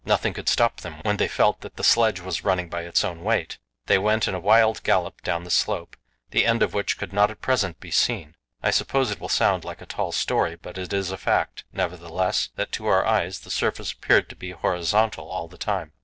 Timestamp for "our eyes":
12.87-13.41